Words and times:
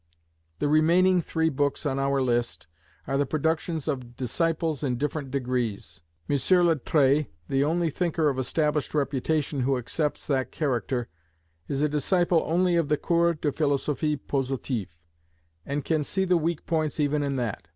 The 0.57 0.67
remaining 0.67 1.21
three 1.21 1.49
books 1.49 1.85
on 1.85 1.99
our 1.99 2.23
list 2.23 2.65
are 3.05 3.19
the 3.19 3.25
productions 3.27 3.87
of 3.87 4.17
disciples 4.17 4.83
in 4.83 4.97
different 4.97 5.29
degrees. 5.29 6.01
M. 6.27 6.37
Littré, 6.37 7.27
the 7.47 7.63
only 7.63 7.91
thinker 7.91 8.27
of 8.27 8.39
established 8.39 8.95
reputation 8.95 9.59
who 9.59 9.77
accepts 9.77 10.25
that 10.25 10.51
character, 10.51 11.07
is 11.67 11.83
a 11.83 11.87
disciple 11.87 12.41
only 12.47 12.77
of 12.77 12.89
the 12.89 12.97
Cours 12.97 13.35
de 13.41 13.51
Philosophie 13.51 14.15
Positive, 14.17 14.87
and 15.67 15.85
can 15.85 16.03
see 16.03 16.25
the 16.25 16.35
weak 16.35 16.65
points 16.65 16.99
even 16.99 17.21
in 17.21 17.35
that. 17.35 17.67